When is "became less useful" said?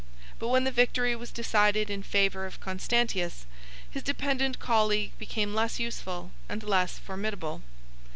5.19-6.31